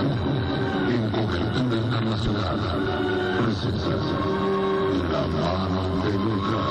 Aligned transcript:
en 0.00 1.10
cobertura 1.10 1.76
internacional, 1.76 2.58
presenta 3.36 3.96
La 5.10 5.26
mano 5.28 5.82
de 6.04 6.12
Lucas. 6.12 6.70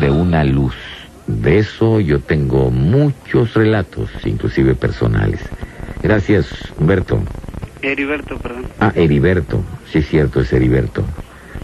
de 0.00 0.10
una 0.10 0.44
luz. 0.44 0.74
De 1.26 1.58
eso 1.58 2.00
yo 2.00 2.20
tengo 2.20 2.70
muchos 2.70 3.54
relatos, 3.54 4.10
inclusive 4.24 4.74
personales. 4.74 5.40
Gracias, 6.02 6.46
Humberto. 6.78 7.20
Heriberto, 7.82 8.38
perdón. 8.38 8.66
Ah, 8.80 8.92
Heriberto. 8.94 9.62
Sí, 9.90 9.98
es 9.98 10.08
cierto, 10.08 10.40
es 10.40 10.52
Heriberto. 10.52 11.04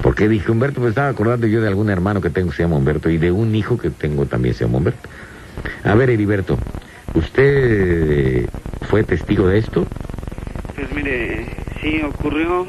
¿Por 0.03 0.15
qué 0.15 0.29
dije 0.29 0.51
Humberto? 0.51 0.81
Pues 0.81 0.91
estaba 0.91 1.09
acordando 1.09 1.47
yo 1.47 1.61
de 1.61 1.69
algún 1.69 1.91
hermano 1.91 2.21
que 2.21 2.31
tengo 2.31 2.51
que 2.51 2.57
se 2.57 2.63
llama 2.63 2.77
Humberto 2.77 3.11
y 3.11 3.19
de 3.19 3.33
un 3.33 3.55
hijo 3.55 3.77
que 3.77 3.91
tengo 3.91 4.27
también 4.27 4.55
se 4.55 4.65
llama 4.65 4.79
Humberto. 4.79 5.09
A 5.85 5.95
ver, 5.95 6.11
Heriberto, 6.11 6.59
¿usted 7.15 8.49
fue 8.91 9.05
testigo 9.05 9.47
de 9.47 9.59
esto? 9.59 9.87
Pues 10.75 10.93
mire, 10.93 11.47
sí, 11.81 12.03
ocurrió 12.03 12.67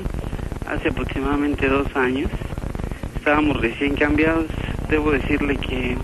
hace 0.69 0.89
aproximadamente 0.89 1.67
dos 1.67 1.87
años. 1.95 2.29
Estábamos 3.15 3.59
recién 3.59 3.95
cambiados. 3.95 4.45
Debo 4.87 5.11
decirle 5.11 5.57
que 5.57 5.97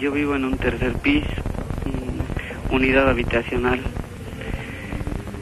yo 0.00 0.12
vivo 0.12 0.36
en 0.36 0.44
un 0.44 0.56
tercer 0.56 0.92
piso, 0.98 1.26
unidad 2.70 3.10
habitacional. 3.10 3.80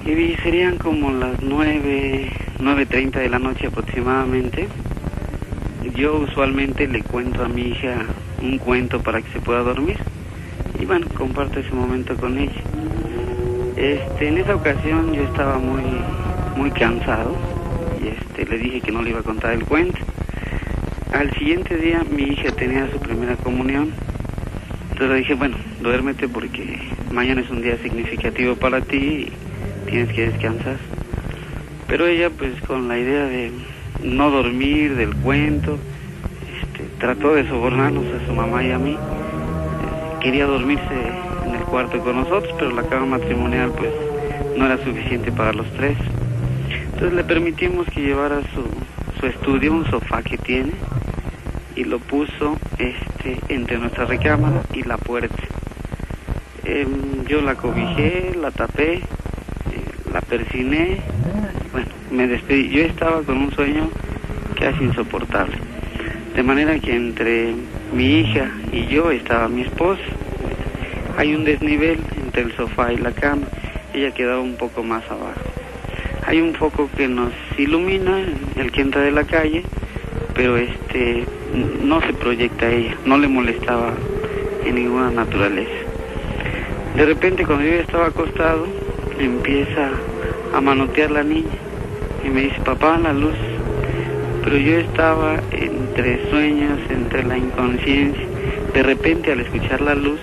Y 0.07 0.35
serían 0.43 0.79
como 0.79 1.11
las 1.13 1.43
nueve, 1.43 2.31
nueve 2.61 2.87
treinta 2.87 3.21
de 3.21 3.29
la 3.29 3.39
noche 3.39 3.67
aproximadamente. 3.67 4.69
Yo 5.95 6.17
usualmente 6.17 6.89
le 6.89 7.03
cuento 7.03 7.45
a 7.45 7.49
mi 7.49 7.69
hija 7.69 8.07
un 8.41 8.57
cuento 8.57 9.03
para 9.03 9.21
que 9.21 9.31
se 9.33 9.41
pueda 9.41 9.61
dormir. 9.61 9.99
Y 10.81 10.87
bueno, 10.87 11.09
comparto 11.15 11.61
ese 11.61 11.73
momento 11.73 12.17
con 12.17 12.39
ella. 12.39 12.63
Este, 13.85 14.29
en 14.29 14.39
esa 14.39 14.55
ocasión 14.55 15.13
yo 15.13 15.25
estaba 15.25 15.59
muy, 15.59 15.83
muy 16.57 16.71
cansado 16.71 17.37
y 18.03 18.09
este, 18.09 18.47
le 18.47 18.57
dije 18.57 18.81
que 18.81 18.91
no 18.91 19.03
le 19.03 19.11
iba 19.11 19.21
a 19.21 19.23
contar 19.23 19.53
el 19.53 19.63
cuento. 19.67 19.99
Al 21.13 21.31
siguiente 21.35 21.77
día 21.77 22.03
mi 22.11 22.23
hija 22.23 22.51
tenía 22.53 22.91
su 22.91 22.99
primera 22.99 23.37
comunión. 23.37 23.93
Entonces 24.85 25.11
le 25.11 25.17
dije, 25.17 25.35
bueno, 25.35 25.59
duérmete 25.83 26.31
porque 26.31 26.79
mañana 27.13 27.43
es 27.43 27.51
un 27.51 27.61
día 27.61 27.77
significativo 27.83 28.57
para 28.57 28.81
ti 28.81 29.29
y 29.87 29.91
tienes 29.91 30.11
que 30.15 30.31
descansar. 30.31 30.79
Pero 31.87 32.07
ella 32.07 32.31
pues 32.31 32.59
con 32.63 32.89
la 32.89 32.99
idea 32.99 33.27
de 33.27 33.53
no 34.03 34.31
dormir, 34.31 34.95
del 34.97 35.15
cuento, 35.17 35.79
este, 36.63 36.89
trató 37.01 37.35
de 37.35 37.47
sobornarnos 37.47 38.07
a 38.15 38.27
su 38.27 38.33
mamá 38.33 38.65
y 38.65 38.71
a 38.71 38.79
mí. 38.79 38.97
Quería 40.23 40.47
dormirse 40.47 41.34
cuarto 41.75 41.99
con 42.05 42.15
nosotros, 42.15 42.55
pero 42.57 42.71
la 42.71 42.85
cama 42.85 43.19
matrimonial 43.19 43.73
pues 43.77 43.91
no 44.57 44.65
era 44.65 44.79
suficiente 44.85 45.33
para 45.33 45.53
los 45.53 45.67
tres. 45.73 45.99
Entonces 46.85 47.15
le 47.15 47.25
permitimos 47.25 47.89
que 47.89 48.01
llevara 48.01 48.43
su, 48.55 48.63
su 49.19 49.27
estudio, 49.27 49.73
un 49.73 49.85
sofá 49.91 50.23
que 50.23 50.39
tiene, 50.39 50.71
y 51.75 51.83
lo 51.83 51.99
puso 51.99 52.57
este, 52.79 53.41
entre 53.49 53.79
nuestra 53.79 54.05
recámara 54.05 54.63
y 54.73 54.85
la 54.85 54.99
puerta. 54.99 55.35
Em, 56.63 57.25
yo 57.27 57.43
la 57.43 57.57
cobijé, 57.57 58.37
la 58.41 58.53
tapé, 58.53 58.99
eh, 58.99 59.03
la 60.13 60.21
persiné, 60.21 61.01
bueno, 61.73 61.89
me 62.13 62.29
despedí. 62.29 62.69
Yo 62.69 62.83
estaba 62.83 63.21
con 63.23 63.37
un 63.39 63.53
sueño 63.53 63.91
casi 64.61 64.85
insoportable. 64.85 65.57
De 66.37 66.43
manera 66.45 66.79
que 66.79 66.95
entre 66.95 67.53
mi 67.93 68.21
hija 68.21 68.49
y 68.71 68.87
yo 68.87 69.11
estaba 69.11 69.49
mi 69.49 69.63
esposa. 69.63 70.03
Hay 71.17 71.35
un 71.35 71.45
desnivel 71.45 72.01
entre 72.23 72.43
el 72.43 72.53
sofá 72.57 72.93
y 72.93 72.97
la 72.97 73.13
cama. 73.13 73.47
Ella 73.93 74.11
quedaba 74.13 74.41
un 74.41 74.57
poco 74.57 74.83
más 74.83 75.05
abajo. 75.11 75.41
Hay 76.27 76.41
un 76.41 76.55
foco 76.55 76.91
que 76.97 77.07
nos 77.07 77.33
ilumina, 77.57 78.19
el 78.57 78.73
que 78.73 78.81
entra 78.81 79.03
de 79.03 79.13
la 79.13 79.25
calle, 79.25 79.63
pero 80.35 80.57
este 80.57 81.25
no 81.83 82.01
se 82.01 82.13
proyecta 82.15 82.67
a 82.67 82.71
ella, 82.71 82.97
no 83.05 83.19
le 83.19 83.29
molestaba 83.29 83.93
en 84.65 84.75
ninguna 84.75 85.11
naturaleza. 85.11 85.71
De 86.97 87.07
repente 87.07 87.45
cuando 87.45 87.65
yo 87.65 87.75
estaba 87.75 88.07
acostado, 88.07 88.67
empieza 89.19 89.91
a 90.53 90.61
manotear 90.61 91.11
la 91.11 91.23
niña 91.23 91.51
y 92.25 92.31
me 92.31 92.43
dice, 92.43 92.61
papá, 92.65 92.99
la 92.99 93.13
luz. 93.13 93.37
Pero 94.43 94.57
yo 94.57 94.79
estaba 94.79 95.37
entre 95.53 96.29
sueños, 96.31 96.79
entre 96.91 97.23
la 97.23 97.39
inconsciencia. 97.39 98.27
De 98.73 98.83
repente 98.83 99.33
al 99.33 99.41
escuchar 99.41 99.81
la 99.81 99.95
luz, 99.95 100.21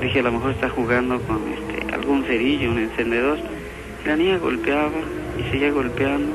dije, 0.00 0.20
a 0.20 0.22
lo 0.22 0.32
mejor 0.32 0.52
está 0.52 0.68
jugando 0.70 1.20
con 1.22 1.40
este, 1.48 1.94
algún 1.94 2.24
cerillo, 2.24 2.70
un 2.70 2.78
encendedor. 2.78 3.38
La 4.04 4.16
niña 4.16 4.38
golpeaba 4.38 5.00
y 5.38 5.42
seguía 5.50 5.70
golpeando. 5.70 6.32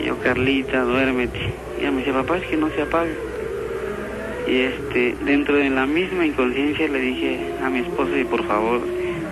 Y 0.00 0.04
yo, 0.06 0.16
Carlita, 0.18 0.82
duérmete. 0.82 1.38
Y 1.78 1.80
ella 1.82 1.90
me 1.90 1.98
dice, 1.98 2.12
papá, 2.12 2.38
es 2.38 2.46
que 2.46 2.56
no 2.56 2.70
se 2.70 2.82
apaga. 2.82 3.10
Y 4.46 4.60
este, 4.60 5.14
dentro 5.24 5.56
de 5.56 5.68
la 5.70 5.86
misma 5.86 6.24
inconsciencia 6.24 6.88
le 6.88 7.00
dije 7.00 7.38
a 7.62 7.68
mi 7.68 7.80
esposa, 7.80 8.16
y 8.18 8.24
por 8.24 8.42
favor, 8.46 8.80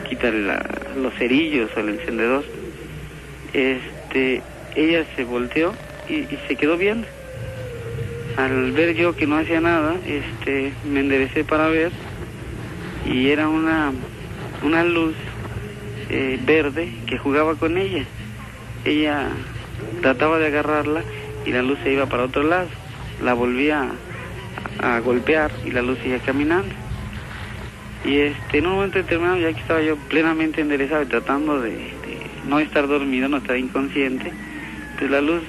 quítale 0.08 0.42
la- 0.42 0.66
los 1.00 1.14
cerillos 1.14 1.70
o 1.76 1.80
el 1.80 1.88
encendedor. 1.90 2.44
Este, 3.54 4.42
ella 4.74 5.06
se 5.16 5.24
volteó 5.24 5.72
y, 6.08 6.14
y 6.14 6.38
se 6.48 6.56
quedó 6.56 6.76
viendo. 6.76 7.06
Al 8.36 8.72
ver 8.72 8.94
yo 8.94 9.14
que 9.16 9.26
no 9.26 9.38
hacía 9.38 9.60
nada, 9.62 9.96
este, 10.04 10.72
me 10.84 11.00
enderecé 11.00 11.44
para 11.44 11.68
ver 11.68 11.90
y 13.06 13.30
era 13.30 13.48
una, 13.48 13.92
una 14.62 14.84
luz 14.84 15.14
eh, 16.10 16.38
verde 16.44 16.92
que 17.06 17.18
jugaba 17.18 17.54
con 17.54 17.78
ella. 17.78 18.04
Ella 18.84 19.28
trataba 20.02 20.38
de 20.38 20.46
agarrarla 20.46 21.02
y 21.44 21.52
la 21.52 21.62
luz 21.62 21.78
se 21.82 21.92
iba 21.92 22.06
para 22.06 22.24
otro 22.24 22.42
lado. 22.42 22.68
La 23.22 23.34
volvía 23.34 23.88
a, 24.80 24.98
golpear 25.00 25.50
y 25.64 25.70
la 25.70 25.82
luz 25.82 25.98
seguía 25.98 26.18
caminando. 26.18 26.74
Y 28.04 28.18
este, 28.18 28.58
en 28.58 28.66
un 28.66 28.74
momento 28.74 28.98
determinado, 28.98 29.38
ya 29.38 29.52
que 29.52 29.60
estaba 29.60 29.82
yo 29.82 29.96
plenamente 29.96 30.60
enderezado 30.60 31.02
y 31.02 31.06
tratando 31.06 31.60
de, 31.60 31.70
de 31.70 32.20
no 32.46 32.58
estar 32.60 32.86
dormido, 32.86 33.28
no 33.28 33.38
estar 33.38 33.56
inconsciente, 33.56 34.32
pues 34.98 35.10
la 35.10 35.20
luz 35.20 35.42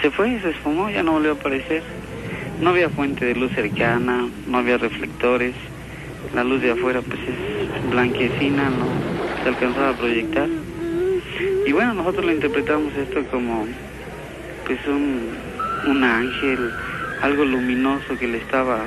se 0.00 0.10
fue, 0.10 0.40
se 0.40 0.50
esfumó, 0.50 0.88
ya 0.90 1.02
no 1.02 1.12
volvió 1.12 1.32
a 1.32 1.34
aparecer. 1.34 1.82
No 2.60 2.70
había 2.70 2.90
fuente 2.90 3.24
de 3.24 3.34
luz 3.34 3.52
cercana, 3.52 4.28
no 4.46 4.58
había 4.58 4.76
reflectores, 4.78 5.54
la 6.34 6.44
luz 6.44 6.62
de 6.62 6.70
afuera 6.70 7.02
pues 7.02 7.18
es 7.20 7.90
blanquecina, 7.90 8.70
no 8.70 8.86
se 9.42 9.48
alcanzaba 9.48 9.90
a 9.90 9.96
proyectar. 9.96 10.48
Y 11.66 11.72
bueno, 11.72 11.94
nosotros 11.94 12.24
lo 12.24 12.32
interpretamos 12.32 12.94
esto 12.96 13.24
como 13.30 13.66
pues 14.66 14.78
un, 14.86 15.30
un 15.86 16.04
ángel, 16.04 16.70
algo 17.22 17.44
luminoso 17.44 18.16
que 18.18 18.28
le 18.28 18.38
estaba 18.38 18.84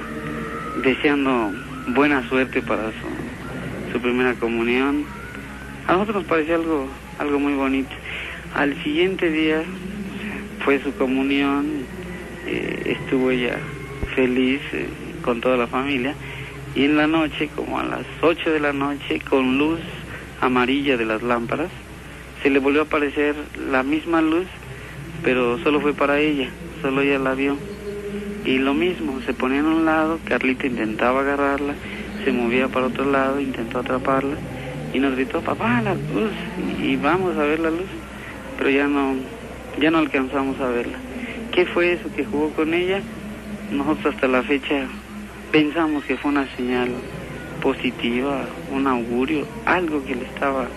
deseando 0.84 1.52
buena 1.88 2.28
suerte 2.30 2.62
para 2.62 2.92
su, 2.92 3.92
su 3.92 4.00
primera 4.00 4.34
comunión. 4.36 5.06
A 5.88 5.94
nosotros 5.94 6.18
nos 6.18 6.26
pareció 6.26 6.56
algo, 6.56 6.88
algo 7.20 7.40
muy 7.40 7.54
bonito. 7.54 7.92
Al 8.56 8.82
siguiente 8.84 9.30
día 9.30 9.64
fue 10.64 10.82
su 10.82 10.94
comunión, 10.96 11.86
eh, 12.48 12.98
estuvo 12.98 13.32
ella 13.32 13.58
feliz 14.16 14.62
eh, 14.74 14.88
con 15.24 15.42
toda 15.42 15.58
la 15.58 15.68
familia 15.68 16.16
y 16.76 16.86
en 16.86 16.98
la 16.98 17.08
noche, 17.08 17.50
como 17.56 17.80
a 17.80 17.84
las 17.84 18.06
8 18.22 18.52
de 18.52 18.60
la 18.60 18.74
noche, 18.74 19.20
con 19.20 19.58
luz 19.58 19.80
amarilla 20.42 20.98
de 20.98 21.06
las 21.06 21.22
lámparas, 21.22 21.70
se 22.42 22.50
le 22.50 22.60
volvió 22.60 22.82
a 22.82 22.86
aparecer 22.86 23.36
la 23.70 23.84
misma 23.84 24.22
luz, 24.22 24.48
pero 25.24 25.60
solo 25.60 25.80
fue 25.82 25.94
para 25.94 26.20
ella, 26.20 26.50
solo 26.82 27.02
ella 27.02 27.20
la 27.20 27.36
vio. 27.36 27.58
Y 28.46 28.58
lo 28.58 28.74
mismo, 28.74 29.22
se 29.26 29.34
ponía 29.34 29.60
en 29.60 29.68
un 29.68 29.86
lado, 29.86 30.20
Carlita 30.26 30.68
intentaba 30.68 31.22
agarrarla, 31.22 31.76
se 32.24 32.32
movía 32.32 32.68
para 32.68 32.88
otro 32.88 33.10
lado, 33.10 33.40
intentó 33.40 33.80
atraparla 33.80 34.36
y 34.94 35.00
nos 35.00 35.16
gritó, 35.16 35.42
papá, 35.42 35.82
la 35.82 35.94
luz, 35.94 36.32
y 36.82 36.96
vamos 36.98 37.38
a 37.38 37.44
ver 37.44 37.60
la 37.60 37.70
luz, 37.70 37.88
pero 38.58 38.70
ya 38.70 38.88
no, 38.88 39.16
ya 39.80 39.92
no 39.92 40.00
alcanzamos 40.00 40.60
a 40.60 40.70
verla. 40.70 40.98
¿Qué 41.52 41.66
fue 41.68 41.94
eso 41.94 42.10
que 42.16 42.26
jugó 42.26 42.50
con 42.50 42.74
ella? 42.74 43.02
Nosotros 43.72 44.16
hasta 44.16 44.28
la 44.28 44.44
fecha 44.44 44.88
pensamos 45.54 46.04
que 46.04 46.18
fue 46.18 46.32
una 46.32 46.48
señal 46.56 46.90
positiva, 47.62 48.48
un 48.72 48.88
augurio, 48.88 49.46
algo 49.66 50.04
que 50.04 50.16
le 50.16 50.26
estaba 50.26 50.68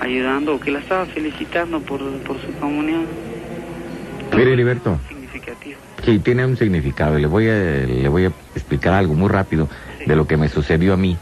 ayudando 0.00 0.56
o 0.56 0.60
que 0.60 0.72
la 0.72 0.80
estaba 0.80 1.06
felicitando 1.06 1.80
por, 1.80 2.00
por 2.24 2.36
su 2.40 2.52
comunión. 2.58 3.06
Mire, 4.36 4.52
Heriberto. 4.52 4.98
Significativo. 5.08 5.78
Sí, 6.04 6.18
tiene 6.18 6.44
un 6.44 6.56
significado. 6.56 7.18
Le 7.18 7.28
voy 7.28 7.48
a, 7.48 7.54
le 7.54 8.08
voy 8.08 8.24
a 8.24 8.32
explicar 8.56 8.94
algo 8.94 9.14
muy 9.14 9.28
rápido 9.28 9.68
de 10.04 10.16
lo 10.16 10.26
que 10.26 10.36
me 10.36 10.48
sucedió 10.48 10.94
a 10.94 10.96
mí 10.96 11.16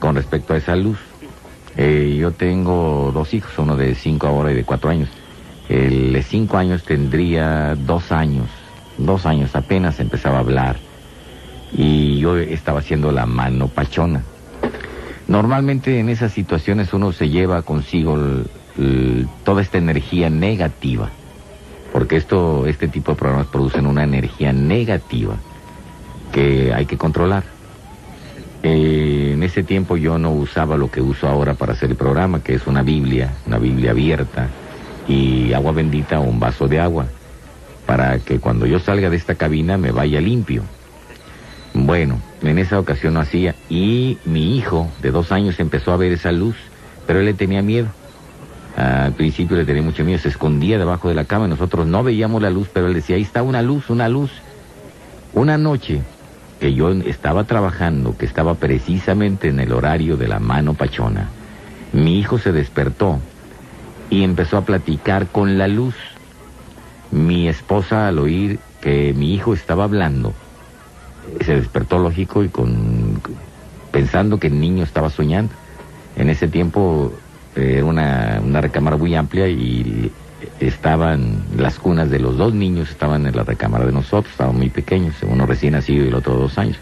con 0.00 0.16
respecto 0.16 0.52
a 0.52 0.56
esa 0.56 0.74
luz. 0.74 0.98
Eh, 1.76 2.16
yo 2.18 2.32
tengo 2.32 3.12
dos 3.14 3.34
hijos, 3.34 3.56
uno 3.58 3.76
de 3.76 3.94
cinco 3.94 4.26
ahora 4.26 4.50
y 4.50 4.54
de 4.56 4.64
cuatro 4.64 4.90
años. 4.90 5.08
El 5.68 6.12
de 6.12 6.22
cinco 6.24 6.58
años 6.58 6.82
tendría 6.82 7.76
dos 7.76 8.10
años, 8.10 8.48
dos 8.98 9.26
años 9.26 9.54
apenas 9.54 10.00
empezaba 10.00 10.38
a 10.38 10.40
hablar. 10.40 10.76
Y 11.76 12.18
yo 12.18 12.38
estaba 12.38 12.80
haciendo 12.80 13.12
la 13.12 13.26
mano 13.26 13.68
pachona. 13.68 14.22
Normalmente 15.28 15.98
en 15.98 16.08
esas 16.08 16.32
situaciones 16.32 16.92
uno 16.92 17.12
se 17.12 17.28
lleva 17.28 17.62
consigo 17.62 18.16
toda 19.44 19.62
esta 19.62 19.78
energía 19.78 20.30
negativa, 20.30 21.10
porque 21.92 22.16
esto, 22.16 22.66
este 22.66 22.88
tipo 22.88 23.12
de 23.12 23.18
programas 23.18 23.46
producen 23.46 23.86
una 23.86 24.04
energía 24.04 24.52
negativa 24.52 25.36
que 26.32 26.72
hay 26.72 26.86
que 26.86 26.96
controlar. 26.96 27.44
Eh, 28.62 29.32
en 29.34 29.42
ese 29.42 29.62
tiempo 29.62 29.96
yo 29.96 30.18
no 30.18 30.32
usaba 30.32 30.76
lo 30.76 30.90
que 30.90 31.00
uso 31.00 31.28
ahora 31.28 31.54
para 31.54 31.72
hacer 31.72 31.90
el 31.90 31.96
programa, 31.96 32.42
que 32.42 32.54
es 32.54 32.66
una 32.66 32.82
Biblia, 32.82 33.32
una 33.46 33.58
Biblia 33.58 33.92
abierta 33.92 34.48
y 35.08 35.52
agua 35.52 35.72
bendita 35.72 36.20
o 36.20 36.24
un 36.24 36.40
vaso 36.40 36.68
de 36.68 36.80
agua, 36.80 37.06
para 37.86 38.18
que 38.18 38.40
cuando 38.40 38.66
yo 38.66 38.78
salga 38.78 39.08
de 39.08 39.16
esta 39.16 39.34
cabina 39.34 39.78
me 39.78 39.90
vaya 39.90 40.20
limpio. 40.20 40.62
Bueno, 41.84 42.18
en 42.40 42.58
esa 42.58 42.80
ocasión 42.80 43.14
no 43.14 43.20
hacía 43.20 43.54
y 43.68 44.16
mi 44.24 44.56
hijo 44.56 44.88
de 45.02 45.10
dos 45.10 45.30
años 45.30 45.60
empezó 45.60 45.92
a 45.92 45.98
ver 45.98 46.10
esa 46.10 46.32
luz, 46.32 46.56
pero 47.06 47.18
él 47.18 47.26
le 47.26 47.34
tenía 47.34 47.60
miedo. 47.60 47.88
Al 48.76 49.12
principio 49.12 49.58
le 49.58 49.66
tenía 49.66 49.82
mucho 49.82 50.02
miedo, 50.02 50.18
se 50.18 50.28
escondía 50.28 50.78
debajo 50.78 51.10
de 51.10 51.14
la 51.14 51.24
cama 51.24 51.46
y 51.46 51.50
nosotros 51.50 51.86
no 51.86 52.02
veíamos 52.02 52.40
la 52.40 52.48
luz, 52.48 52.68
pero 52.72 52.86
él 52.86 52.94
decía, 52.94 53.16
ahí 53.16 53.22
está 53.22 53.42
una 53.42 53.60
luz, 53.60 53.90
una 53.90 54.08
luz. 54.08 54.30
Una 55.34 55.58
noche 55.58 56.00
que 56.60 56.72
yo 56.72 56.90
estaba 56.92 57.44
trabajando, 57.44 58.16
que 58.16 58.24
estaba 58.24 58.54
precisamente 58.54 59.48
en 59.48 59.60
el 59.60 59.72
horario 59.72 60.16
de 60.16 60.28
la 60.28 60.40
mano 60.40 60.72
pachona, 60.72 61.28
mi 61.92 62.18
hijo 62.18 62.38
se 62.38 62.52
despertó 62.52 63.18
y 64.08 64.24
empezó 64.24 64.56
a 64.56 64.64
platicar 64.64 65.26
con 65.26 65.58
la 65.58 65.68
luz. 65.68 65.94
Mi 67.10 67.48
esposa 67.48 68.08
al 68.08 68.18
oír 68.18 68.60
que 68.80 69.12
mi 69.14 69.34
hijo 69.34 69.52
estaba 69.52 69.84
hablando, 69.84 70.32
se 71.44 71.56
despertó 71.56 71.98
lógico 71.98 72.44
y 72.44 72.48
con 72.48 73.20
pensando 73.90 74.38
que 74.38 74.48
el 74.48 74.60
niño 74.60 74.84
estaba 74.84 75.10
soñando. 75.10 75.52
En 76.16 76.30
ese 76.30 76.48
tiempo 76.48 77.12
eh, 77.54 77.74
era 77.76 77.84
una, 77.84 78.40
una 78.44 78.60
recámara 78.60 78.96
muy 78.96 79.14
amplia 79.14 79.48
y 79.48 80.10
estaban 80.60 81.42
las 81.56 81.78
cunas 81.78 82.10
de 82.10 82.18
los 82.18 82.36
dos 82.36 82.54
niños 82.54 82.90
estaban 82.90 83.26
en 83.26 83.36
la 83.36 83.44
recámara 83.44 83.86
de 83.86 83.92
nosotros, 83.92 84.32
estaban 84.32 84.56
muy 84.56 84.70
pequeños, 84.70 85.14
uno 85.22 85.46
recién 85.46 85.72
nacido 85.72 86.04
y 86.04 86.08
el 86.08 86.14
otro 86.14 86.34
dos 86.34 86.58
años. 86.58 86.78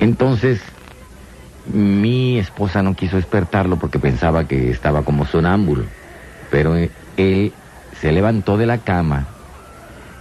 Entonces, 0.00 0.60
mi 1.72 2.38
esposa 2.38 2.82
no 2.82 2.94
quiso 2.94 3.16
despertarlo 3.16 3.76
porque 3.76 3.98
pensaba 3.98 4.48
que 4.48 4.70
estaba 4.70 5.02
como 5.02 5.26
sonámbulo, 5.26 5.84
pero 6.50 6.76
él 7.16 7.52
se 8.00 8.12
levantó 8.12 8.56
de 8.56 8.66
la 8.66 8.78
cama 8.78 9.28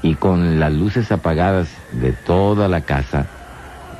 y 0.04 0.16
con 0.16 0.60
las 0.60 0.74
luces 0.74 1.12
apagadas 1.12 1.70
de 1.92 2.12
toda 2.12 2.68
la 2.68 2.82
casa 2.82 3.28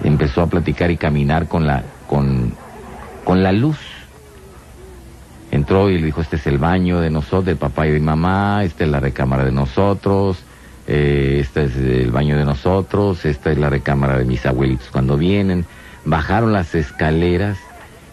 empezó 0.04 0.42
a 0.42 0.48
platicar 0.48 0.92
y 0.92 0.98
caminar 0.98 1.48
con 1.48 1.68
la 1.68 1.84
con, 2.08 2.54
con 3.24 3.44
la 3.44 3.52
luz. 3.52 3.78
Entró 5.52 5.90
y 5.90 5.98
le 5.98 6.06
dijo, 6.06 6.22
este 6.22 6.38
es 6.38 6.48
el 6.48 6.58
baño 6.58 7.02
de 7.02 7.10
nosotros, 7.10 7.46
del 7.46 7.58
papá 7.58 7.86
y 7.86 7.92
de 7.92 8.00
mamá, 8.00 8.64
esta 8.64 8.86
es 8.86 8.90
la 8.90 9.02
recámara 9.02 9.44
de 9.44 9.52
nosotros, 9.52 10.44
eh, 10.88 11.40
este 11.42 11.66
es 11.66 11.76
el 11.76 12.12
baño 12.12 12.38
de 12.38 12.46
nosotros, 12.46 13.26
esta 13.26 13.52
es 13.52 13.58
la 13.58 13.70
recámara 13.70 14.18
de 14.18 14.26
mis 14.26 14.46
abuelitos 14.46 14.90
cuando 14.92 15.18
vienen. 15.18 15.66
Bajaron 16.06 16.54
las 16.54 16.74
escaleras 16.74 17.58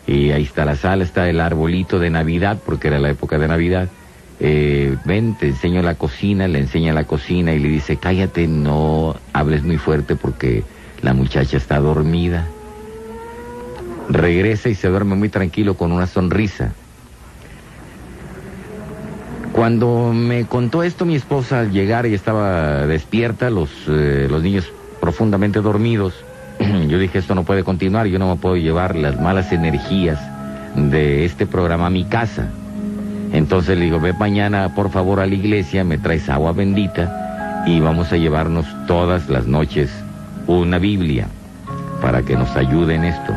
y 0.07 0.33
ahí 0.33 0.43
está 0.43 0.65
la 0.65 0.75
sala, 0.75 1.05
está 1.05 1.29
el 1.29 1.41
arbolito 1.41 1.99
de 1.99 2.11
Navidad, 2.11 2.59
porque 2.65 2.89
era 2.89 2.99
la 2.99 3.11
época 3.11 3.39
de 3.39 3.47
Navidad. 3.47 3.89
Eh, 4.41 4.97
ven, 5.05 5.35
te 5.35 5.49
enseño 5.49 5.83
la 5.83 5.97
cocina, 5.97 6.47
le 6.47 6.61
enseña 6.61 6.93
la 6.93 7.05
cocina 7.05 7.53
y 7.55 7.59
le 7.59 7.69
dice, 7.69 7.97
cállate, 7.97 8.47
no 8.47 9.17
hables 9.33 9.65
muy 9.65 9.79
fuerte 9.79 10.15
porque 10.15 10.63
la 11.03 11.13
muchacha 11.13 11.57
está 11.57 11.79
dormida. 11.81 12.47
Regresa 14.09 14.69
y 14.69 14.75
se 14.75 14.89
duerme 14.89 15.17
muy 15.17 15.29
tranquilo 15.29 15.75
con 15.75 15.93
una 15.93 16.07
sonrisa. 16.07 16.73
Cuando 19.53 20.13
me 20.15 20.47
contó 20.47 20.85
esto 20.85 21.05
mi 21.05 21.17
esposa 21.17 21.61
al 21.61 21.73
llegar 21.73 22.07
y 22.07 22.15
estaba 22.15 22.87
despierta, 22.87 23.51
los, 23.51 23.71
eh, 23.89 24.29
los 24.31 24.43
niños 24.43 24.71
profundamente 25.01 25.61
dormidos, 25.61 26.15
yo 26.89 26.99
dije 26.99 27.19
esto 27.19 27.35
no 27.35 27.45
puede 27.45 27.65
continuar, 27.65 28.07
yo 28.07 28.21
no 28.21 28.35
me 28.35 28.41
puedo 28.41 28.57
llevar 28.57 28.95
las 28.95 29.21
malas 29.21 29.51
energías 29.53 30.21
de 30.77 31.25
este 31.25 31.47
programa 31.47 31.87
a 31.87 31.91
mi 31.91 32.05
casa. 32.05 32.51
Entonces 33.33 33.79
le 33.79 33.85
digo, 33.85 34.01
ve 34.01 34.13
mañana 34.13 34.75
por 34.75 34.91
favor 34.91 35.21
a 35.21 35.27
la 35.27 35.35
iglesia, 35.35 35.85
me 35.85 35.99
traes 35.99 36.29
agua 36.29 36.53
bendita 36.53 37.65
y 37.67 37.81
vamos 37.81 38.13
a 38.13 38.17
llevarnos 38.17 38.67
todas 38.87 39.29
las 39.29 39.47
noches 39.47 39.91
una 40.47 40.79
Biblia 40.79 41.29
para 42.01 42.23
que 42.23 42.37
nos 42.37 42.57
ayude 42.57 42.95
en 42.95 43.05
esto. 43.05 43.33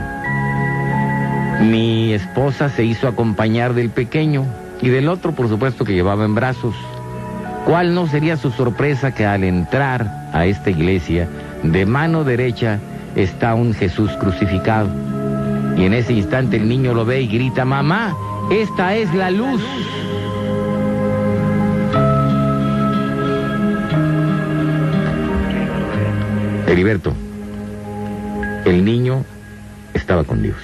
Mi 1.62 2.14
esposa 2.14 2.70
se 2.70 2.84
hizo 2.84 3.08
acompañar 3.08 3.74
del 3.74 3.90
pequeño 3.90 4.46
y 4.82 4.90
del 4.90 5.10
otro, 5.10 5.34
por 5.34 5.48
supuesto, 5.48 5.86
que 5.86 5.94
llevaba 5.94 6.26
en 6.26 6.34
brazos. 6.34 6.74
¿Cuál 7.66 7.94
no 7.94 8.08
sería 8.08 8.38
su 8.38 8.50
sorpresa 8.50 9.14
que 9.14 9.26
al 9.26 9.44
entrar 9.44 10.30
a 10.34 10.46
esta 10.46 10.72
iglesia, 10.72 11.28
de 11.64 11.86
mano 11.86 12.24
derecha 12.24 12.80
está 13.16 13.54
un 13.54 13.74
Jesús 13.74 14.12
crucificado? 14.20 14.90
Y 15.78 15.86
en 15.86 15.94
ese 15.94 16.14
instante 16.14 16.58
el 16.58 16.68
niño 16.68 16.94
lo 16.94 17.06
ve 17.06 17.22
y 17.22 17.28
grita, 17.28 17.64
mamá, 17.64 18.16
esta 18.52 18.96
es 18.96 19.14
la 19.16 19.32
luz. 19.32 19.62
Heriberto, 26.68 27.14
el 28.66 28.84
niño 28.84 29.24
estaba 29.94 30.24
con 30.24 30.42
Dios. 30.42 30.58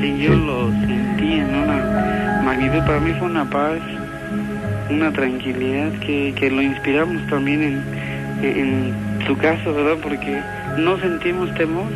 Sí, 0.00 0.22
yo 0.22 0.34
lo 0.34 0.70
sentí 0.70 1.32
en 1.32 1.54
una 1.54 2.42
magnitud. 2.44 2.78
Para 2.80 3.00
mí 3.00 3.12
fue 3.18 3.28
una 3.28 3.48
paz, 3.48 3.78
una 4.90 5.12
tranquilidad 5.12 5.92
que, 6.00 6.34
que 6.38 6.50
lo 6.50 6.60
inspiramos 6.60 7.26
también 7.28 7.62
en, 7.62 8.44
en 8.44 9.26
su 9.26 9.36
caso, 9.38 9.72
¿verdad? 9.72 9.96
Porque 10.02 10.42
no 10.78 10.98
sentimos 10.98 11.52
temor. 11.54 11.86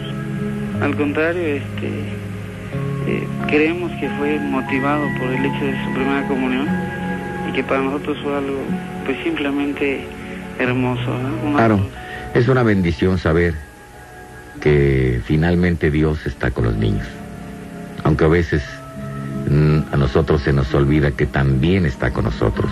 Al 0.82 0.94
contrario, 0.94 1.42
este, 1.42 1.90
creemos 3.48 3.90
que 4.00 4.08
fue 4.10 4.38
motivado 4.40 5.02
por 5.18 5.28
el 5.28 5.44
hecho 5.44 5.64
de 5.64 5.84
su 5.84 5.92
primera 5.94 6.26
comunión 6.28 6.66
y 7.48 7.52
que 7.52 7.62
para 7.64 7.82
nosotros 7.82 8.16
fue 8.22 8.36
algo, 8.36 8.58
pues 9.04 9.16
simplemente 9.22 10.04
hermoso. 10.58 11.02
¿no? 11.18 11.48
Una- 11.48 11.56
Claro, 11.58 11.80
es 12.34 12.48
una 12.48 12.62
bendición 12.62 13.18
saber 13.18 13.54
que 14.60 15.20
finalmente 15.24 15.90
Dios 15.90 16.26
está 16.26 16.50
con 16.50 16.64
los 16.64 16.76
niños. 16.76 17.06
Aunque 18.04 18.24
a 18.24 18.28
veces 18.28 18.62
mm, 19.50 19.78
a 19.92 19.96
nosotros 19.96 20.42
se 20.42 20.52
nos 20.52 20.72
olvida 20.74 21.10
que 21.12 21.26
también 21.26 21.86
está 21.86 22.10
con 22.12 22.24
nosotros. 22.24 22.70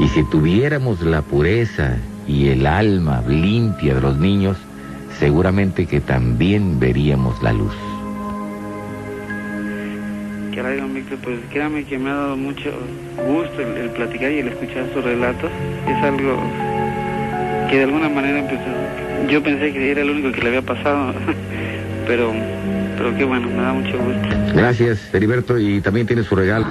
Y 0.00 0.08
si 0.08 0.22
tuviéramos 0.30 1.02
la 1.02 1.22
pureza 1.22 1.96
y 2.26 2.48
el 2.48 2.66
alma 2.66 3.22
limpia 3.28 3.94
de 3.94 4.00
los 4.00 4.16
niños, 4.16 4.56
seguramente 5.18 5.86
que 5.86 6.00
también 6.00 6.80
veríamos 6.80 7.40
la 7.42 7.52
luz. 7.52 7.74
Don 10.72 10.94
Víctor, 10.94 11.18
pues 11.22 11.38
créame 11.50 11.84
que 11.84 11.98
me 11.98 12.10
ha 12.10 12.14
dado 12.14 12.36
mucho 12.36 12.72
gusto 13.26 13.60
el, 13.60 13.76
el 13.76 13.90
platicar 13.90 14.32
y 14.32 14.38
el 14.38 14.48
escuchar 14.48 14.86
sus 14.94 15.04
relatos. 15.04 15.50
Es 15.86 16.02
algo 16.02 16.38
que 17.70 17.78
de 17.78 17.84
alguna 17.84 18.08
manera 18.08 18.46
pues, 18.48 18.60
yo 19.30 19.42
pensé 19.42 19.72
que 19.72 19.90
era 19.90 20.02
el 20.02 20.10
único 20.10 20.32
que 20.32 20.40
le 20.40 20.48
había 20.48 20.62
pasado, 20.62 21.14
pero, 22.06 22.32
pero 22.96 23.16
qué 23.16 23.24
bueno, 23.24 23.48
me 23.48 23.62
da 23.62 23.72
mucho 23.72 23.98
gusto. 23.98 24.54
Gracias, 24.54 25.14
Heriberto, 25.14 25.58
y 25.58 25.80
también 25.80 26.06
tiene 26.06 26.22
su 26.22 26.34
regalo. 26.34 26.66